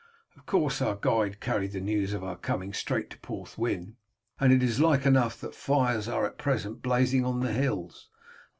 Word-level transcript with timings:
"Of 0.35 0.47
course 0.47 0.81
our 0.81 0.95
guide 0.95 1.39
carried 1.41 1.73
the 1.73 1.79
news 1.79 2.11
of 2.11 2.23
our 2.23 2.35
coming 2.35 2.73
straight 2.73 3.11
to 3.11 3.19
Porthwyn, 3.19 3.97
and 4.39 4.51
it 4.51 4.63
is 4.63 4.79
like 4.79 5.05
enough 5.05 5.39
that 5.41 5.53
fires 5.53 6.07
are 6.07 6.25
at 6.25 6.39
present 6.39 6.81
blazing 6.81 7.23
on 7.23 7.39
the 7.41 7.53
hills. 7.53 8.09